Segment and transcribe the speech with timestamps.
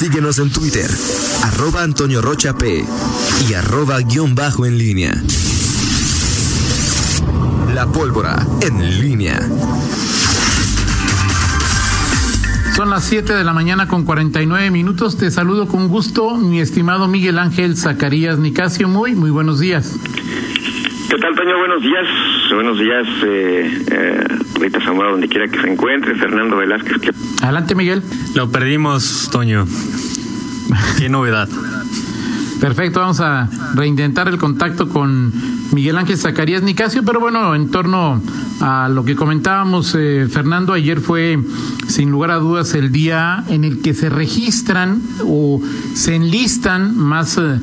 [0.00, 0.90] Síguenos en Twitter,
[1.42, 2.82] arroba Antonio Rocha P
[3.46, 5.12] y arroba guion bajo en línea.
[7.74, 9.38] La pólvora en línea.
[12.74, 15.18] Son las 7 de la mañana con 49 minutos.
[15.18, 18.88] Te saludo con gusto, mi estimado Miguel Ángel Zacarías Nicasio.
[18.88, 19.96] Muy, muy buenos días.
[21.10, 21.58] ¿Qué tal, Toño?
[21.58, 22.06] Buenos días.
[22.54, 24.24] Buenos días, eh, eh,
[24.60, 26.14] Rita Zamora, donde quiera que se encuentre.
[26.14, 27.12] Fernando Velázquez.
[27.42, 28.04] Adelante, Miguel.
[28.36, 29.66] Lo perdimos, Toño.
[30.98, 31.48] Qué novedad.
[32.60, 35.32] Perfecto, vamos a reintentar el contacto con
[35.72, 38.20] Miguel Ángel Zacarías Nicasio, pero bueno, en torno
[38.60, 41.38] a lo que comentábamos, eh, Fernando, ayer fue
[41.88, 45.62] sin lugar a dudas el día en el que se registran o
[45.94, 47.60] se enlistan más, eh,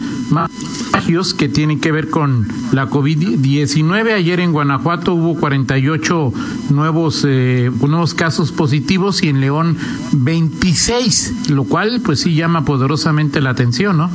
[1.37, 4.13] que tienen que ver con la COVID-19.
[4.13, 6.33] Ayer en Guanajuato hubo 48
[6.69, 9.77] nuevos, eh, nuevos casos positivos y en León
[10.11, 14.09] 26, lo cual pues sí llama poderosamente la atención, ¿no?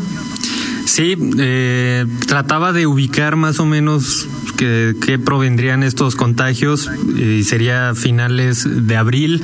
[0.84, 8.86] Sí, eh, trataba de ubicar más o menos qué provendrían estos contagios y sería finales
[8.86, 9.42] de abril.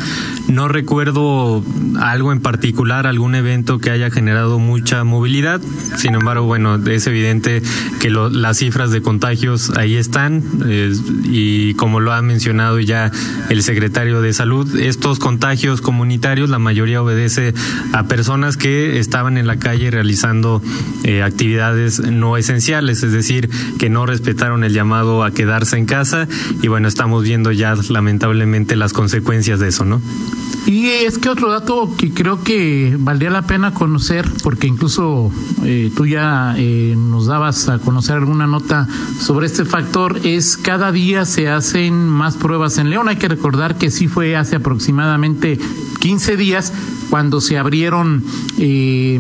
[0.49, 1.65] No recuerdo
[2.01, 5.61] algo en particular, algún evento que haya generado mucha movilidad.
[5.97, 7.63] Sin embargo, bueno, es evidente
[8.01, 10.93] que las cifras de contagios ahí están eh,
[11.25, 13.11] y como lo ha mencionado ya
[13.49, 17.55] el secretario de Salud, estos contagios comunitarios, la mayoría obedece
[17.93, 20.63] a personas que estaban en la calle realizando
[21.05, 23.49] eh, actividades no esenciales, es decir,
[23.79, 26.27] que no respetaron el llamado a quedarse en casa
[26.63, 30.01] y bueno, estamos viendo ya lamentablemente las consecuencias de eso, ¿no?
[30.67, 35.33] Y es que otro dato que creo que valdría la pena conocer, porque incluso
[35.65, 38.87] eh, tú ya eh, nos dabas a conocer alguna nota
[39.19, 43.09] sobre este factor, es cada día se hacen más pruebas en León.
[43.09, 45.59] Hay que recordar que sí fue hace aproximadamente
[46.01, 46.75] 15 días
[47.09, 48.23] cuando se abrieron
[48.59, 49.19] eh,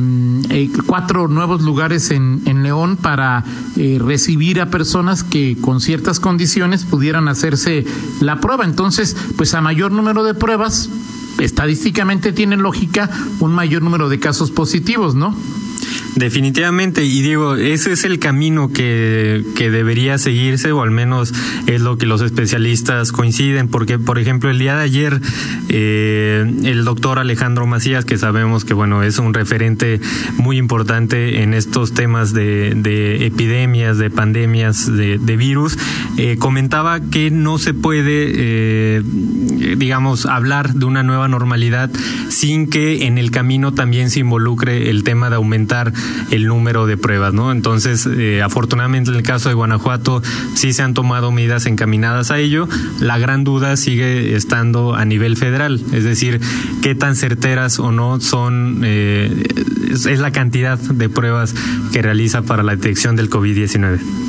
[0.86, 2.57] cuatro nuevos lugares en, en
[3.02, 3.44] Para
[3.98, 7.84] recibir a personas que con ciertas condiciones pudieran hacerse
[8.20, 8.64] la prueba.
[8.64, 10.90] Entonces, pues a mayor número de pruebas,
[11.38, 13.08] estadísticamente tiene lógica
[13.40, 15.34] un mayor número de casos positivos, ¿no?
[16.18, 21.32] Definitivamente, y digo, ese es el camino que, que debería seguirse, o al menos
[21.68, 25.20] es lo que los especialistas coinciden, porque, por ejemplo, el día de ayer,
[25.68, 30.00] eh, el doctor Alejandro Macías, que sabemos que, bueno, es un referente
[30.38, 35.78] muy importante en estos temas de, de epidemias, de pandemias, de, virus,
[36.16, 39.02] eh, comentaba que no se puede, eh,
[39.76, 41.92] digamos, hablar de una nueva normalidad
[42.28, 45.92] sin que en el camino también se involucre el tema de aumentar
[46.30, 47.52] el número de pruebas, ¿no?
[47.52, 50.22] Entonces, eh, afortunadamente en el caso de Guanajuato
[50.54, 52.68] sí se han tomado medidas encaminadas a ello.
[53.00, 56.40] La gran duda sigue estando a nivel federal, es decir,
[56.82, 59.44] qué tan certeras o no son eh,
[59.90, 61.54] es la cantidad de pruebas
[61.92, 64.27] que realiza para la detección del COVID-19.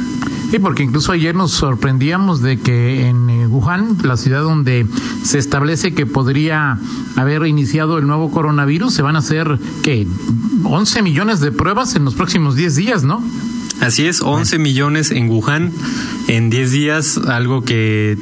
[0.49, 4.87] Sí, porque incluso ayer nos sorprendíamos de que en eh, Wuhan, la ciudad donde
[5.23, 6.79] se establece que podría
[7.15, 10.07] haber iniciado el nuevo coronavirus, se van a hacer, ¿qué?
[10.63, 13.23] 11 millones de pruebas en los próximos 10 días, ¿no?
[13.79, 15.71] Así es, 11 millones en Wuhan
[16.27, 18.17] en 10 días, algo que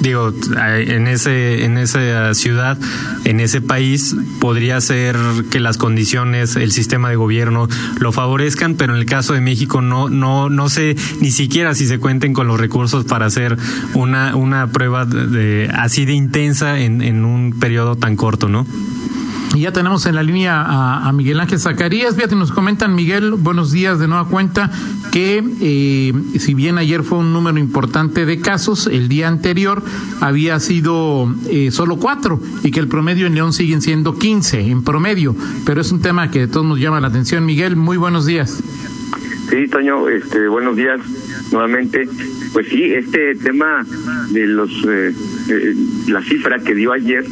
[0.00, 2.78] digo, en ese en esa ciudad,
[3.24, 5.16] en ese país podría ser
[5.50, 9.80] que las condiciones, el sistema de gobierno lo favorezcan, pero en el caso de México
[9.80, 13.56] no no no sé ni siquiera si se cuenten con los recursos para hacer
[13.94, 18.66] una una prueba de, así de intensa en en un periodo tan corto, ¿no?
[19.56, 22.14] Y ya tenemos en la línea a, Miguel Ángel Zacarías.
[22.14, 24.70] Fíjate, nos comentan, Miguel, buenos días de nueva cuenta,
[25.16, 29.82] que eh, si bien ayer fue un número importante de casos, el día anterior
[30.20, 34.84] había sido eh, solo cuatro y que el promedio en León siguen siendo quince en
[34.84, 35.34] promedio.
[35.64, 37.46] Pero es un tema que de todos nos llama la atención.
[37.46, 38.62] Miguel, muy buenos días.
[39.48, 41.00] Sí, Toño, este, buenos días
[41.50, 42.06] nuevamente.
[42.52, 43.86] Pues sí, este tema
[44.32, 45.14] de los eh,
[46.08, 47.24] la cifra que dio ayer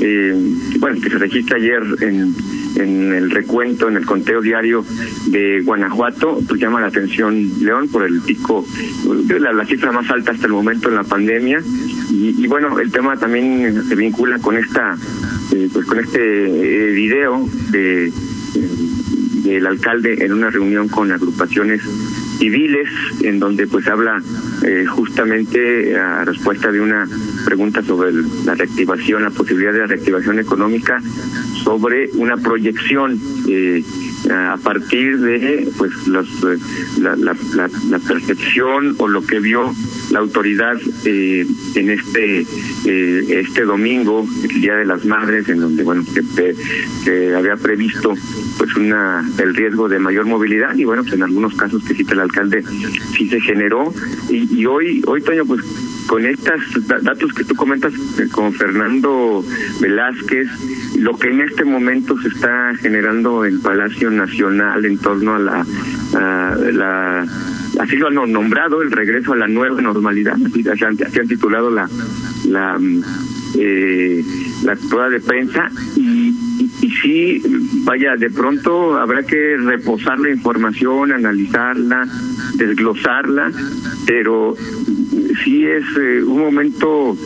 [0.00, 0.34] eh,
[0.78, 2.34] bueno, que se registra ayer en,
[2.76, 4.84] en el recuento, en el conteo diario
[5.26, 8.66] de Guanajuato, pues llama la atención León por el pico,
[9.28, 11.62] la, la cifra más alta hasta el momento en la pandemia.
[12.10, 14.96] Y, bueno, el tema también se vincula con esta,
[15.52, 18.12] eh, pues con este eh, video de
[19.44, 21.82] del alcalde en una reunión con agrupaciones
[22.38, 22.88] civiles,
[23.22, 24.22] en donde pues habla
[24.64, 27.06] eh, justamente a respuesta de una
[27.44, 28.12] pregunta sobre
[28.44, 31.00] la reactivación, la posibilidad de la reactivación económica,
[31.64, 33.18] sobre una proyección
[33.48, 33.82] eh,
[34.30, 36.28] a partir de pues los,
[37.00, 39.74] la, la, la, percepción o lo que vio
[40.10, 42.46] la autoridad eh, en este
[42.84, 46.54] eh, este domingo el día de las madres en donde bueno que,
[47.04, 48.14] que, había previsto
[48.58, 52.14] pues una el riesgo de mayor movilidad y bueno pues en algunos casos que cita
[52.14, 52.62] el alcalde
[53.16, 53.92] sí se generó.
[54.30, 55.60] Y, y hoy hoy Toño pues
[56.06, 59.44] con estos datos que tú comentas eh, con Fernando
[59.80, 60.48] Velázquez,
[60.98, 65.66] lo que en este momento se está generando en Palacio Nacional en torno a la,
[66.72, 67.26] la
[67.80, 71.88] así lo han nombrado el regreso a la nueva normalidad, así, han, titulado la
[72.48, 72.78] la
[73.56, 74.24] eh,
[74.64, 77.42] la toda de prensa y, y, y sí
[77.84, 82.06] vaya de pronto habrá que reposar la información analizarla
[82.56, 83.52] desglosarla
[84.06, 84.56] pero
[85.42, 87.16] sí es eh, un momento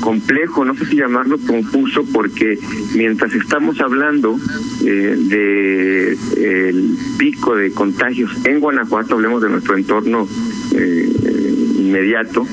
[0.00, 2.58] complejo, no sé si llamarlo confuso, porque
[2.94, 4.36] mientras estamos hablando
[4.84, 6.12] eh, de
[6.66, 10.26] el pico de contagios en Guanajuato, hablemos de nuestro entorno
[10.74, 11.41] eh,
[11.92, 12.46] inmediato,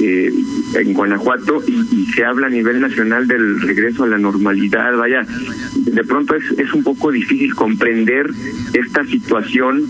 [0.00, 5.26] en Guanajuato, y, se habla a nivel nacional del regreso a la normalidad, vaya,
[5.74, 8.30] de pronto es, es un poco difícil comprender
[8.72, 9.84] esta situación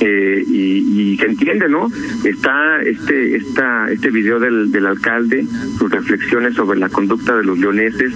[0.00, 1.88] eh, y, se entiende, ¿no?
[2.24, 5.46] Está este esta este video del, del alcalde,
[5.78, 8.14] sus reflexiones sobre la conducta de los leoneses,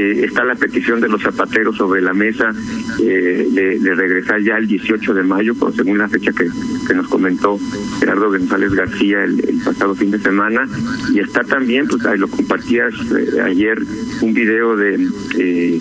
[0.00, 2.54] eh, está la petición de los zapateros sobre la mesa
[3.02, 6.48] eh, de, regresar ya el 18 de mayo, por según la fecha que,
[6.86, 7.58] que nos comentó
[7.98, 10.66] Gerardo González García el, pasado fin de semana,
[11.12, 13.78] y está también, pues ahí lo compartías eh, ayer,
[14.22, 15.80] un video de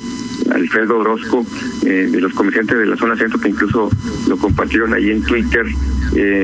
[0.52, 1.46] Alfredo Orozco,
[1.84, 3.90] de los comerciantes de la zona centro, que incluso
[4.28, 5.66] lo compartieron ahí en Twitter,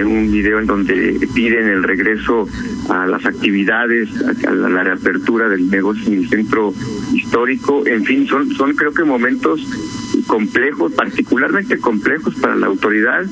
[0.05, 2.47] un video en donde piden el regreso
[2.89, 4.09] a las actividades,
[4.45, 6.73] a, la, reapertura del negocio en el centro
[7.13, 7.85] histórico.
[7.85, 9.61] En fin, son, son creo que momentos
[10.27, 13.25] complejos, particularmente complejos para la autoridad.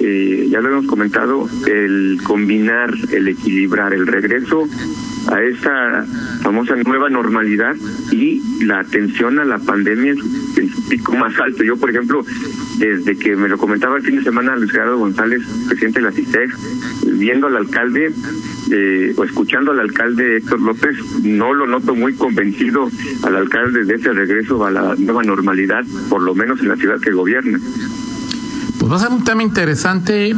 [0.00, 4.68] Eh, ya lo hemos comentado, el combinar, el equilibrar, el regreso
[5.28, 6.04] a esa
[6.42, 7.76] famosa nueva normalidad
[8.10, 10.12] y la atención a la pandemia
[10.56, 10.68] en
[11.18, 11.62] más alto.
[11.62, 12.24] Yo, por ejemplo,
[12.78, 16.12] desde que me lo comentaba el fin de semana Luis Gerardo González, presidente de la
[16.12, 16.56] CITEC,
[17.14, 18.12] viendo al alcalde
[18.70, 22.88] eh, o escuchando al alcalde Héctor López, no lo noto muy convencido
[23.22, 27.00] al alcalde de ese regreso a la nueva normalidad, por lo menos en la ciudad
[27.00, 27.58] que gobierna.
[28.78, 30.34] Pues va a ser un tema interesante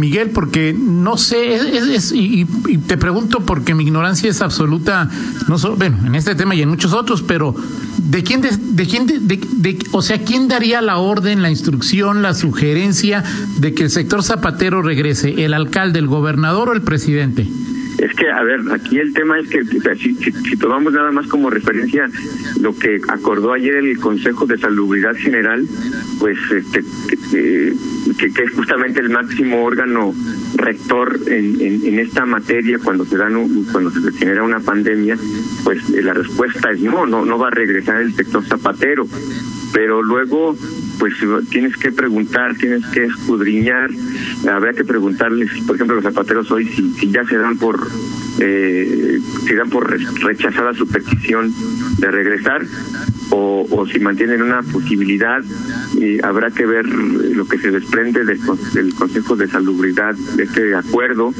[0.00, 2.46] Miguel, porque no sé, es, y,
[2.86, 5.08] te pregunto porque mi ignorancia es absoluta,
[5.46, 7.54] no solo, bueno, en este tema y en muchos otros, pero
[7.98, 13.22] ¿de quién, de, quién, de, o sea, quién daría la orden, la instrucción, la sugerencia
[13.58, 15.44] de que el sector zapatero regrese?
[15.44, 17.46] ¿El alcalde, el gobernador o el presidente?
[17.98, 22.08] Es que, a ver, aquí el tema es que si, tomamos nada más como referencia
[22.60, 25.66] lo que acordó ayer el Consejo de Salubridad General,
[26.18, 26.82] pues este,
[27.30, 27.74] que,
[28.18, 30.14] que, es justamente el máximo órgano
[30.56, 35.16] rector en, en, esta materia cuando se dan cuando se genera una pandemia,
[35.64, 39.06] pues eh, la respuesta es no, no, no va a regresar el sector zapatero.
[39.72, 40.56] Pero luego
[41.00, 41.14] pues
[41.48, 43.88] tienes que preguntar, tienes que escudriñar,
[44.48, 47.88] habrá que preguntarles, por ejemplo, los zapateros hoy si, si ya se dan por
[48.38, 49.90] eh, si dan por
[50.22, 51.52] rechazada su petición
[51.98, 52.66] de regresar
[53.30, 55.42] o, o si mantienen una posibilidad
[55.98, 58.38] y habrá que ver lo que se desprende del,
[58.74, 61.32] del Consejo de Salubridad de este acuerdo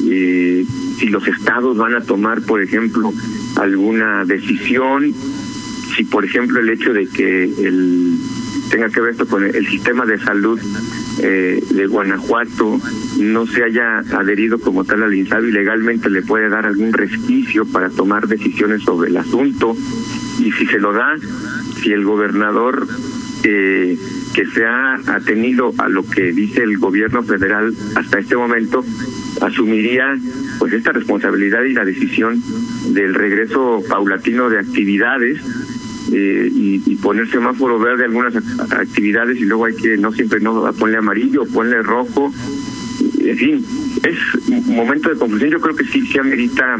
[0.00, 0.66] y
[0.98, 3.12] si los estados van a tomar, por ejemplo,
[3.56, 5.14] alguna decisión
[5.96, 8.15] si por ejemplo el hecho de que el
[8.70, 10.60] tenga que ver esto con el sistema de salud
[11.22, 12.78] eh, de Guanajuato
[13.18, 17.88] no se haya adherido como tal al INSABI legalmente le puede dar algún resquicio para
[17.90, 19.74] tomar decisiones sobre el asunto.
[20.38, 21.14] Y si se lo da
[21.82, 22.86] si el gobernador
[23.44, 23.96] eh,
[24.34, 28.84] que se ha atenido a lo que dice el gobierno federal hasta este momento
[29.40, 30.16] asumiría
[30.58, 32.42] pues esta responsabilidad y la decisión
[32.92, 35.40] del regreso paulatino de actividades
[36.12, 38.34] eh, y, y, poner semáforo verde algunas
[38.70, 42.32] actividades y luego hay que no siempre no ponle amarillo, ponle rojo,
[43.18, 43.66] en fin,
[44.02, 45.50] es momento de confusión.
[45.50, 46.76] Yo creo que sí, sí amerita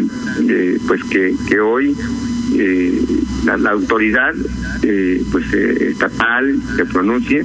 [0.49, 1.97] eh, pues que, que hoy
[2.55, 3.03] eh,
[3.45, 4.35] la, autoridad
[4.83, 7.45] eh, pues eh, estatal se pronuncie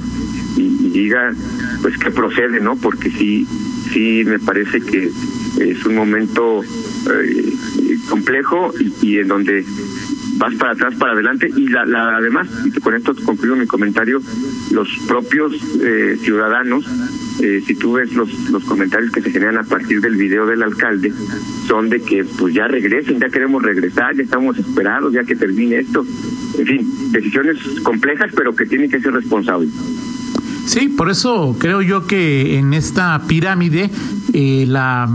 [0.56, 1.34] y, diga
[1.80, 2.76] pues que procede, ¿no?
[2.76, 3.46] Porque sí,
[3.92, 5.10] sí me parece que
[5.58, 6.62] es un momento
[8.08, 9.64] complejo y, y en donde
[10.42, 14.20] vas para atrás, para adelante y la, la además, y con esto concluyo mi comentario,
[14.72, 16.84] los propios eh, ciudadanos,
[17.40, 20.64] eh, si tú ves los, los comentarios que se generan a partir del video del
[20.64, 21.12] alcalde,
[21.68, 25.78] son de que pues ya regresen, ya queremos regresar, ya estamos esperados, ya que termine
[25.78, 26.04] esto.
[26.58, 29.70] En fin, decisiones complejas, pero que tienen que ser responsables.
[30.66, 33.90] Sí, por eso creo yo que en esta pirámide
[34.32, 35.08] eh, la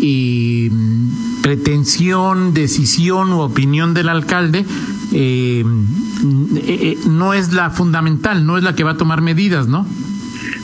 [0.00, 0.70] y,
[1.42, 4.64] pretensión, decisión u opinión del alcalde
[5.12, 5.64] eh,
[6.56, 9.86] eh, no es la fundamental, no es la que va a tomar medidas, ¿no?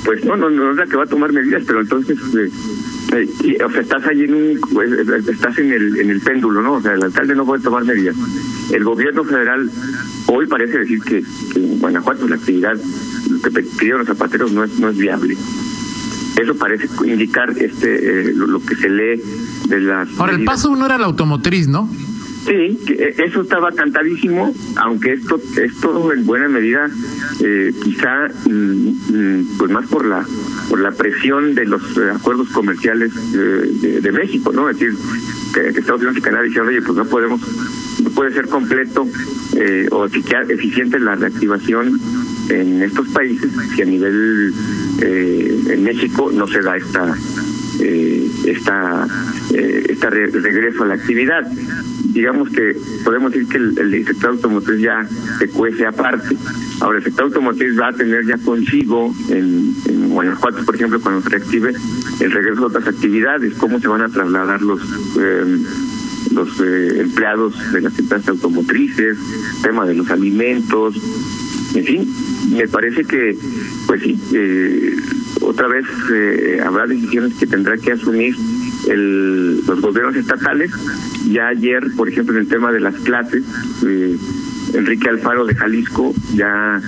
[0.04, 3.80] Pues no, no, no es la que va a tomar medidas, pero entonces, o sea,
[3.80, 4.92] estás ahí en pues,
[5.28, 6.74] estás en el, en el péndulo, ¿no?
[6.74, 8.14] O sea, el alcalde no puede tomar medidas.
[8.70, 9.70] El gobierno federal
[10.26, 12.76] hoy parece decir que, que en Guanajuato la actividad
[13.44, 15.36] que pidieron los zapateros no es, no es viable.
[16.40, 19.22] Eso parece indicar este eh, lo, que se lee
[19.68, 20.08] de las.
[20.18, 21.88] Ahora, el paso uno era la automotriz, ¿no?
[22.44, 26.90] Sí, eh, eso estaba cantadísimo, aunque esto esto en buena medida
[27.40, 30.26] eh, quizá mm, mm, pues más por la
[30.68, 31.82] por la presión de los
[32.14, 34.68] acuerdos comerciales de, México, ¿no?
[34.68, 34.96] Es decir,
[35.54, 37.40] que, Estados Unidos y Canadá dijeron, oye, pues no podemos,
[38.02, 39.06] no puede ser completo
[39.92, 42.00] o eficiente la reactivación
[42.48, 44.52] en estos países que a nivel
[45.00, 47.14] eh, en México no se da esta
[47.80, 49.06] eh, esta
[49.52, 51.46] eh, esta regreso a la actividad.
[52.04, 55.06] Digamos que podemos decir que el, sector automotriz ya
[55.38, 56.36] se cuece aparte.
[56.80, 59.74] Ahora el sector automotriz va a tener ya consigo en,
[60.10, 61.72] Guanajuato por ejemplo cuando se reactive
[62.20, 64.80] el regreso a otras actividades cómo se van a trasladar los
[66.30, 69.18] los empleados de las empresas automotrices,
[69.62, 70.94] tema de los alimentos,
[71.74, 72.08] en fin,
[72.52, 73.36] me parece que,
[73.86, 74.96] pues sí, eh,
[75.40, 78.36] otra vez eh, habrá decisiones que tendrá que asumir
[78.86, 80.70] los gobiernos estatales.
[81.30, 83.42] Ya ayer, por ejemplo, en el tema de las clases,
[83.84, 84.16] eh,
[84.74, 86.80] Enrique Alfaro de Jalisco ya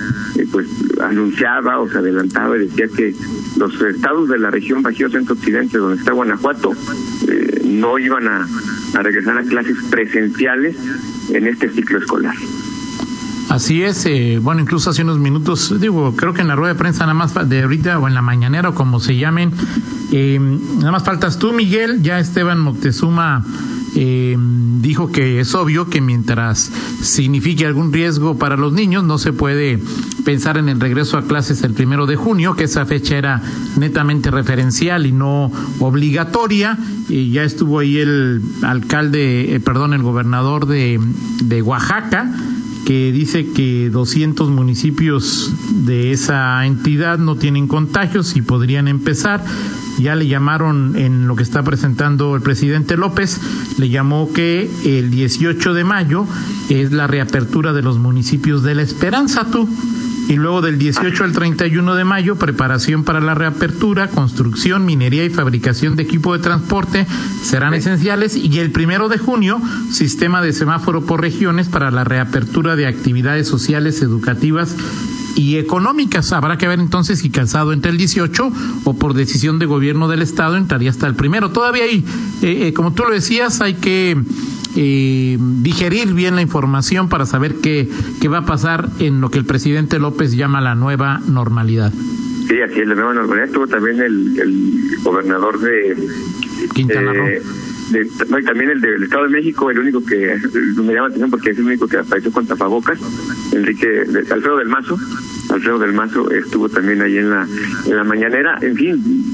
[0.51, 0.67] pues
[1.01, 3.13] anunciaba o se adelantaba y decía que
[3.57, 6.73] los estados de la región Bajío Centro Occidente, donde está Guanajuato,
[7.63, 8.47] no iban a
[9.01, 10.75] regresar a clases presenciales
[11.33, 12.35] en este ciclo escolar.
[13.49, 16.79] Así es, eh, bueno, incluso hace unos minutos, digo, creo que en la rueda de
[16.79, 19.53] prensa nada más de ahorita o en la mañanera o como se llamen,
[20.11, 20.37] eh,
[20.77, 23.45] nada más faltas tú, Miguel, ya Esteban Moctezuma
[23.95, 24.35] eh,
[24.81, 29.79] dijo que es obvio que mientras signifique algún riesgo para los niños, no se puede
[30.25, 33.41] pensar en el regreso a clases el primero de junio, que esa fecha era
[33.77, 36.77] netamente referencial y no obligatoria.
[37.07, 40.99] Y ya estuvo ahí el alcalde, perdón, el gobernador de,
[41.43, 42.29] de Oaxaca
[42.87, 45.51] que dice que 200 municipios
[45.85, 49.43] de esa entidad no tienen contagios y podrían empezar.
[49.99, 53.41] Ya le llamaron en lo que está presentando el presidente López,
[53.77, 56.25] le llamó que el 18 de mayo
[56.69, 59.67] es la reapertura de los municipios de la Esperanza, tú
[60.27, 65.29] y luego del 18 al 31 de mayo, preparación para la reapertura, construcción, minería y
[65.29, 67.07] fabricación de equipo de transporte
[67.43, 72.75] serán esenciales y el primero de junio, sistema de semáforo por regiones para la reapertura
[72.75, 74.75] de actividades sociales, educativas
[75.35, 76.33] y económicas.
[76.33, 78.51] Habrá que ver entonces si calzado entre el 18
[78.83, 81.51] o por decisión de gobierno del Estado entraría hasta el primero.
[81.51, 82.03] Todavía ahí,
[82.41, 84.17] eh, eh, como tú lo decías, hay que
[84.77, 87.89] eh, digerir bien la información para saber qué,
[88.21, 91.91] qué va a pasar en lo que el presidente López llama la nueva normalidad.
[92.47, 93.47] Sí, así es, la nueva normalidad.
[93.47, 95.97] Estuvo también el, el gobernador de
[96.73, 97.27] Quintana Roo.
[97.27, 97.41] Eh,
[98.29, 100.37] no, y también el del Estado de México, el único que
[100.77, 102.99] me llama la atención porque es el único que apareció con tapabocas,
[103.53, 104.97] Enrique Alfredo del Mazo.
[105.49, 107.47] Alfredo del Mazo estuvo también ahí en la,
[107.85, 108.57] en la mañanera.
[108.61, 109.33] En fin,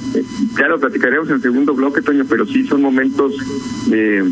[0.57, 3.33] ya lo platicaremos en el segundo bloque, Toño, pero sí son momentos,
[3.91, 4.23] eh,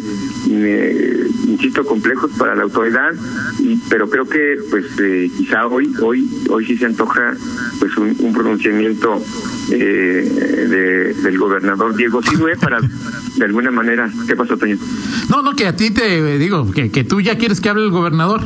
[0.49, 3.11] eh, insisto, complejos para la autoridad,
[3.59, 7.33] y, pero creo que pues eh, quizá hoy, hoy, hoy sí se antoja
[7.79, 9.21] pues un, un pronunciamiento
[9.71, 14.77] eh, del gobernador Diego Sinue para de alguna manera, ¿qué pasó, Toño?
[15.29, 17.91] No, no, que a ti te digo, que, que tú ya quieres que hable el
[17.91, 18.41] gobernador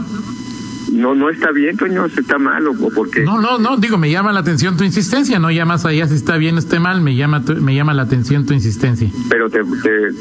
[0.95, 4.09] no no está bien, Toño, se está mal o, porque No, no, no, digo, me
[4.09, 7.15] llama la atención tu insistencia, no llamas allá si está bien o esté mal, me
[7.15, 9.09] llama me llama la atención tu insistencia.
[9.29, 9.61] Pero te,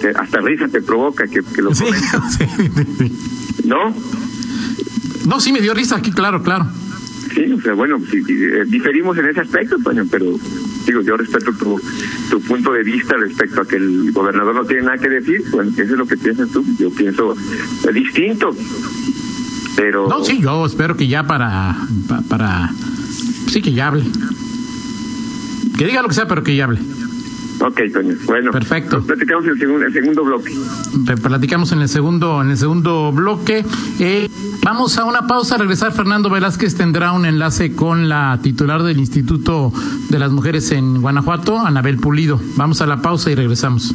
[0.01, 1.85] te, hasta risa te provoca que, que lo sí,
[3.65, 3.95] ¿No?
[5.27, 6.67] No, sí me dio risa aquí, claro, claro.
[7.35, 10.27] Sí, o sea, bueno, sí, eh, diferimos en ese aspecto, Toño, pero
[10.87, 11.81] digo, yo respeto tu,
[12.31, 15.71] tu punto de vista respecto a que el gobernador no tiene nada que decir, bueno,
[15.73, 17.35] eso es lo que piensas tú, yo pienso
[17.93, 18.55] distinto.
[19.77, 20.09] Pero...
[20.09, 21.77] No, sí, yo espero que ya para,
[22.29, 22.71] para,
[23.49, 24.05] Sí, que ya hable.
[25.77, 26.81] Que diga lo que sea, pero que ya hable.
[27.61, 28.15] Ok, Toño.
[28.27, 28.51] Bueno.
[28.51, 29.03] Perfecto.
[29.03, 30.53] Platicamos en el segundo, el segundo bloque.
[31.23, 33.65] Platicamos en el segundo, en el segundo bloque.
[34.01, 34.29] Eh,
[34.63, 35.57] vamos a una pausa.
[35.57, 39.73] regresar Fernando Velázquez tendrá un enlace con la titular del Instituto
[40.11, 42.41] de las Mujeres en Guanajuato, Anabel Pulido.
[42.57, 43.95] Vamos a la pausa y regresamos.